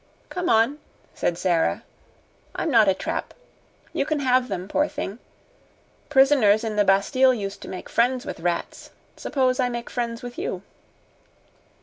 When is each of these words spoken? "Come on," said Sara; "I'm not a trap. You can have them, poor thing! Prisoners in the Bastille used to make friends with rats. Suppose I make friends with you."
"Come 0.29 0.49
on," 0.49 0.79
said 1.13 1.37
Sara; 1.37 1.83
"I'm 2.55 2.71
not 2.71 2.87
a 2.87 2.93
trap. 2.95 3.35
You 3.93 4.03
can 4.03 4.19
have 4.21 4.47
them, 4.47 4.67
poor 4.67 4.87
thing! 4.87 5.19
Prisoners 6.09 6.63
in 6.63 6.75
the 6.75 6.83
Bastille 6.83 7.35
used 7.35 7.61
to 7.61 7.67
make 7.67 7.87
friends 7.87 8.25
with 8.25 8.39
rats. 8.39 8.89
Suppose 9.15 9.59
I 9.59 9.69
make 9.69 9.91
friends 9.91 10.23
with 10.23 10.39
you." 10.39 10.63